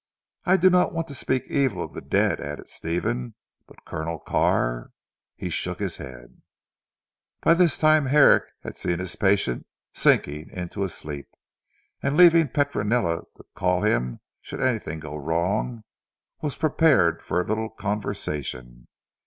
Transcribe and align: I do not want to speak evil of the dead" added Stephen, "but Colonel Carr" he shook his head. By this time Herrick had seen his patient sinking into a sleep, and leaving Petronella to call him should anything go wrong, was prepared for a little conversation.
I 0.45 0.57
do 0.57 0.71
not 0.71 0.93
want 0.93 1.07
to 1.09 1.13
speak 1.13 1.43
evil 1.47 1.83
of 1.83 1.93
the 1.93 2.01
dead" 2.01 2.39
added 2.41 2.67
Stephen, 2.69 3.35
"but 3.67 3.85
Colonel 3.85 4.17
Carr" 4.17 4.89
he 5.35 5.51
shook 5.51 5.79
his 5.79 5.97
head. 5.97 6.41
By 7.43 7.53
this 7.53 7.77
time 7.77 8.07
Herrick 8.07 8.45
had 8.63 8.79
seen 8.79 8.97
his 8.97 9.15
patient 9.15 9.67
sinking 9.93 10.49
into 10.53 10.83
a 10.83 10.89
sleep, 10.89 11.27
and 12.01 12.17
leaving 12.17 12.47
Petronella 12.47 13.25
to 13.37 13.45
call 13.53 13.83
him 13.83 14.21
should 14.41 14.59
anything 14.59 14.99
go 14.99 15.15
wrong, 15.15 15.83
was 16.41 16.55
prepared 16.55 17.21
for 17.21 17.39
a 17.39 17.45
little 17.45 17.69
conversation. 17.69 18.87